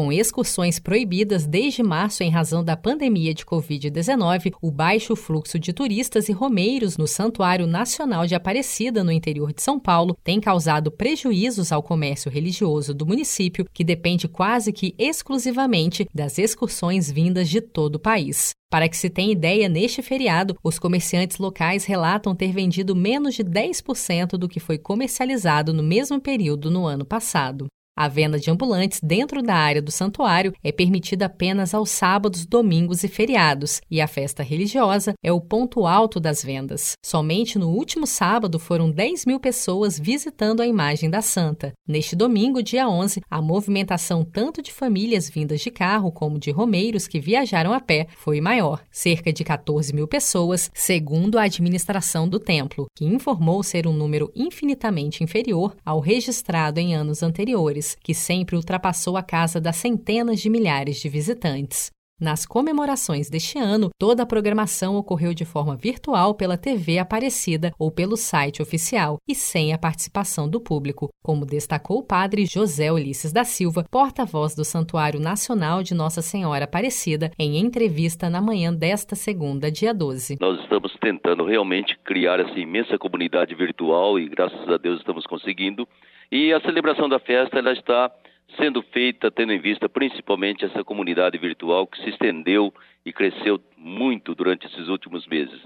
Com 0.00 0.10
excursões 0.10 0.78
proibidas 0.78 1.46
desde 1.46 1.82
março 1.82 2.22
em 2.22 2.30
razão 2.30 2.64
da 2.64 2.74
pandemia 2.74 3.34
de 3.34 3.44
Covid-19, 3.44 4.54
o 4.62 4.70
baixo 4.70 5.14
fluxo 5.14 5.58
de 5.58 5.74
turistas 5.74 6.30
e 6.30 6.32
romeiros 6.32 6.96
no 6.96 7.06
Santuário 7.06 7.66
Nacional 7.66 8.26
de 8.26 8.34
Aparecida, 8.34 9.04
no 9.04 9.12
interior 9.12 9.52
de 9.52 9.60
São 9.60 9.78
Paulo, 9.78 10.16
tem 10.24 10.40
causado 10.40 10.90
prejuízos 10.90 11.70
ao 11.70 11.82
comércio 11.82 12.30
religioso 12.30 12.94
do 12.94 13.04
município, 13.04 13.66
que 13.74 13.84
depende 13.84 14.26
quase 14.26 14.72
que 14.72 14.94
exclusivamente 14.98 16.08
das 16.14 16.38
excursões 16.38 17.10
vindas 17.10 17.46
de 17.50 17.60
todo 17.60 17.96
o 17.96 18.00
país. 18.00 18.52
Para 18.70 18.88
que 18.88 18.96
se 18.96 19.10
tenha 19.10 19.32
ideia, 19.32 19.68
neste 19.68 20.00
feriado, 20.00 20.56
os 20.64 20.78
comerciantes 20.78 21.36
locais 21.36 21.84
relatam 21.84 22.34
ter 22.34 22.52
vendido 22.52 22.96
menos 22.96 23.34
de 23.34 23.44
10% 23.44 24.38
do 24.38 24.48
que 24.48 24.60
foi 24.60 24.78
comercializado 24.78 25.74
no 25.74 25.82
mesmo 25.82 26.18
período 26.18 26.70
no 26.70 26.86
ano 26.86 27.04
passado. 27.04 27.66
A 28.00 28.08
venda 28.08 28.38
de 28.38 28.50
ambulantes 28.50 28.98
dentro 29.02 29.42
da 29.42 29.54
área 29.54 29.82
do 29.82 29.90
santuário 29.90 30.54
é 30.64 30.72
permitida 30.72 31.26
apenas 31.26 31.74
aos 31.74 31.90
sábados, 31.90 32.46
domingos 32.46 33.04
e 33.04 33.08
feriados, 33.08 33.82
e 33.90 34.00
a 34.00 34.06
festa 34.06 34.42
religiosa 34.42 35.12
é 35.22 35.30
o 35.30 35.38
ponto 35.38 35.86
alto 35.86 36.18
das 36.18 36.42
vendas. 36.42 36.94
Somente 37.04 37.58
no 37.58 37.68
último 37.68 38.06
sábado 38.06 38.58
foram 38.58 38.90
10 38.90 39.26
mil 39.26 39.38
pessoas 39.38 39.98
visitando 39.98 40.62
a 40.62 40.66
imagem 40.66 41.10
da 41.10 41.20
santa. 41.20 41.74
Neste 41.86 42.16
domingo, 42.16 42.62
dia 42.62 42.88
11, 42.88 43.20
a 43.30 43.42
movimentação 43.42 44.24
tanto 44.24 44.62
de 44.62 44.72
famílias 44.72 45.28
vindas 45.28 45.60
de 45.60 45.70
carro 45.70 46.10
como 46.10 46.38
de 46.38 46.50
romeiros 46.50 47.06
que 47.06 47.20
viajaram 47.20 47.74
a 47.74 47.80
pé 47.80 48.06
foi 48.16 48.40
maior, 48.40 48.82
cerca 48.90 49.30
de 49.30 49.44
14 49.44 49.94
mil 49.94 50.08
pessoas, 50.08 50.70
segundo 50.72 51.38
a 51.38 51.42
administração 51.42 52.26
do 52.26 52.40
templo, 52.40 52.86
que 52.96 53.04
informou 53.04 53.62
ser 53.62 53.86
um 53.86 53.92
número 53.92 54.32
infinitamente 54.34 55.22
inferior 55.22 55.76
ao 55.84 56.00
registrado 56.00 56.80
em 56.80 56.94
anos 56.94 57.22
anteriores 57.22 57.89
que 58.02 58.14
sempre 58.14 58.56
ultrapassou 58.56 59.16
a 59.16 59.22
casa 59.22 59.60
das 59.60 59.76
centenas 59.76 60.40
de 60.40 60.50
milhares 60.50 60.96
de 60.98 61.08
visitantes. 61.08 61.90
Nas 62.20 62.44
comemorações 62.44 63.30
deste 63.30 63.58
ano, 63.58 63.88
toda 63.98 64.24
a 64.24 64.26
programação 64.26 64.96
ocorreu 64.96 65.32
de 65.32 65.46
forma 65.46 65.74
virtual 65.74 66.34
pela 66.34 66.58
TV 66.58 66.98
Aparecida 66.98 67.72
ou 67.78 67.90
pelo 67.90 68.14
site 68.14 68.60
oficial 68.60 69.16
e 69.26 69.34
sem 69.34 69.72
a 69.72 69.78
participação 69.78 70.46
do 70.46 70.60
público, 70.60 71.08
como 71.24 71.46
destacou 71.46 72.00
o 72.00 72.06
padre 72.06 72.44
José 72.44 72.92
Ulisses 72.92 73.32
da 73.32 73.42
Silva, 73.42 73.86
porta-voz 73.90 74.54
do 74.54 74.66
Santuário 74.66 75.18
Nacional 75.18 75.82
de 75.82 75.94
Nossa 75.94 76.20
Senhora 76.20 76.66
Aparecida, 76.66 77.30
em 77.38 77.56
entrevista 77.56 78.28
na 78.28 78.42
manhã 78.42 78.70
desta 78.70 79.16
segunda, 79.16 79.70
dia 79.70 79.94
12. 79.94 80.36
Nós 80.38 80.60
estamos 80.60 80.94
tentando 81.00 81.46
realmente 81.46 81.98
criar 82.04 82.38
essa 82.38 82.58
imensa 82.58 82.98
comunidade 82.98 83.54
virtual 83.54 84.18
e 84.18 84.28
graças 84.28 84.68
a 84.68 84.76
Deus 84.76 84.98
estamos 84.98 85.24
conseguindo. 85.24 85.88
E 86.30 86.52
a 86.52 86.60
celebração 86.60 87.08
da 87.08 87.18
festa 87.18 87.58
ela 87.58 87.72
está 87.72 88.10
sendo 88.56 88.82
feita 88.82 89.30
tendo 89.30 89.52
em 89.52 89.58
vista 89.58 89.88
principalmente 89.88 90.64
essa 90.64 90.84
comunidade 90.84 91.38
virtual 91.38 91.86
que 91.86 92.00
se 92.02 92.10
estendeu 92.10 92.72
e 93.04 93.12
cresceu 93.12 93.60
muito 93.76 94.34
durante 94.34 94.66
esses 94.66 94.88
últimos 94.88 95.26
meses. 95.26 95.60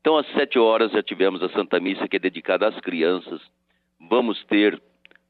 Então, 0.00 0.16
às 0.16 0.26
sete 0.32 0.58
horas 0.58 0.92
já 0.92 1.02
tivemos 1.02 1.42
a 1.42 1.48
Santa 1.50 1.80
Missa 1.80 2.08
que 2.08 2.16
é 2.16 2.18
dedicada 2.18 2.68
às 2.68 2.78
crianças. 2.80 3.40
Vamos 4.00 4.42
ter 4.44 4.80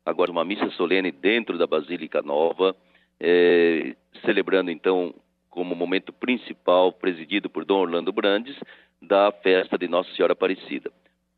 agora 0.04 0.30
uma 0.30 0.44
missa 0.44 0.70
solene 0.70 1.10
dentro 1.10 1.58
da 1.58 1.66
Basílica 1.66 2.22
Nova, 2.22 2.76
é, 3.18 3.96
celebrando 4.24 4.70
então 4.70 5.14
como 5.50 5.74
momento 5.74 6.12
principal, 6.12 6.92
presidido 6.92 7.48
por 7.48 7.64
Dom 7.64 7.80
Orlando 7.80 8.12
Brandes, 8.12 8.56
da 9.00 9.32
festa 9.32 9.78
de 9.78 9.88
Nossa 9.88 10.12
Senhora 10.14 10.34
Aparecida. 10.34 10.92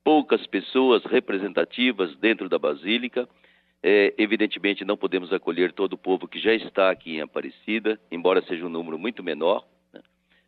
Poucas 0.04 0.46
pessoas 0.46 1.04
representativas 1.04 2.16
dentro 2.16 2.48
da 2.48 2.58
Basílica, 2.58 3.28
é, 3.82 4.14
evidentemente, 4.18 4.84
não 4.84 4.96
podemos 4.96 5.32
acolher 5.32 5.72
todo 5.72 5.92
o 5.92 5.98
povo 5.98 6.26
que 6.26 6.38
já 6.38 6.52
está 6.54 6.90
aqui 6.90 7.16
em 7.16 7.20
Aparecida, 7.20 8.00
embora 8.10 8.42
seja 8.42 8.66
um 8.66 8.68
número 8.68 8.98
muito 8.98 9.22
menor. 9.22 9.64
Né? 9.92 10.00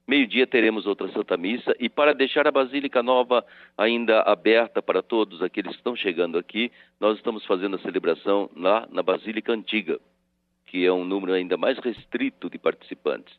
Meio-dia 0.07 0.47
teremos 0.47 0.87
outra 0.87 1.09
Santa 1.13 1.37
Missa 1.37 1.75
e 1.79 1.89
para 1.89 2.13
deixar 2.13 2.47
a 2.49 2.53
Basílica 2.53 3.03
Nova 3.03 3.45
ainda 3.77 4.23
aberta 4.23 4.83
para 4.83 5.03
todos 5.03 5.43
aqueles 5.43 5.73
que 5.73 5.79
estão 5.79 5.95
chegando 5.95 6.39
aqui, 6.39 6.73
nós 6.99 7.17
estamos 7.19 7.45
fazendo 7.45 7.77
a 7.77 7.81
celebração 7.81 8.51
lá 8.57 8.89
na 8.91 9.03
Basílica 9.03 9.53
Antiga, 9.53 10.01
que 10.67 10.85
é 10.85 10.93
um 10.93 11.05
número 11.05 11.33
ainda 11.33 11.57
mais 11.57 11.79
restrito 11.79 12.51
de 12.51 12.59
participantes 12.59 13.39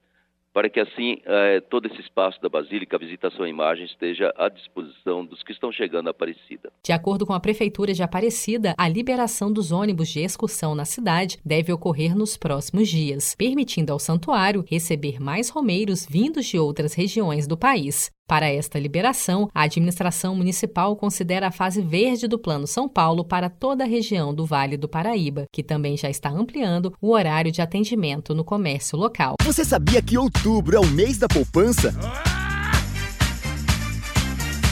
para 0.53 0.69
que 0.69 0.79
assim 0.79 1.17
eh, 1.25 1.61
todo 1.69 1.87
esse 1.87 2.01
espaço 2.01 2.41
da 2.41 2.49
Basílica, 2.49 2.95
a 2.95 2.99
visitação 2.99 3.45
à 3.45 3.49
imagem, 3.49 3.85
esteja 3.85 4.33
à 4.35 4.49
disposição 4.49 5.25
dos 5.25 5.41
que 5.43 5.51
estão 5.51 5.71
chegando 5.71 6.07
a 6.07 6.11
Aparecida. 6.11 6.71
De 6.83 6.91
acordo 6.91 7.25
com 7.25 7.33
a 7.33 7.39
Prefeitura 7.39 7.93
de 7.93 8.03
Aparecida, 8.03 8.75
a 8.77 8.87
liberação 8.87 9.51
dos 9.51 9.71
ônibus 9.71 10.09
de 10.09 10.19
excursão 10.19 10.75
na 10.75 10.85
cidade 10.85 11.39
deve 11.45 11.71
ocorrer 11.71 12.15
nos 12.15 12.37
próximos 12.37 12.89
dias, 12.89 13.33
permitindo 13.35 13.91
ao 13.91 13.99
santuário 13.99 14.65
receber 14.69 15.19
mais 15.19 15.49
romeiros 15.49 16.05
vindos 16.05 16.45
de 16.45 16.59
outras 16.59 16.93
regiões 16.93 17.47
do 17.47 17.57
país. 17.57 18.11
Para 18.31 18.49
esta 18.49 18.79
liberação, 18.79 19.49
a 19.53 19.63
administração 19.63 20.33
municipal 20.33 20.95
considera 20.95 21.49
a 21.49 21.51
fase 21.51 21.81
verde 21.81 22.29
do 22.29 22.39
Plano 22.39 22.65
São 22.65 22.87
Paulo 22.87 23.25
para 23.25 23.49
toda 23.49 23.83
a 23.83 23.87
região 23.87 24.33
do 24.33 24.45
Vale 24.45 24.77
do 24.77 24.87
Paraíba, 24.87 25.47
que 25.51 25.61
também 25.61 25.97
já 25.97 26.09
está 26.09 26.29
ampliando 26.29 26.93
o 27.01 27.11
horário 27.11 27.51
de 27.51 27.61
atendimento 27.61 28.33
no 28.33 28.45
comércio 28.45 28.97
local. 28.97 29.35
Você 29.43 29.65
sabia 29.65 30.01
que 30.01 30.17
outubro 30.17 30.77
é 30.77 30.79
o 30.79 30.87
mês 30.87 31.17
da 31.17 31.27
poupança? 31.27 31.93